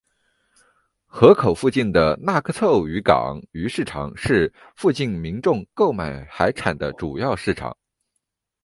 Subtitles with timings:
[1.05, 7.77] 河口附近的那珂凑渔港鱼市场是附近民众购买海产的主要市场。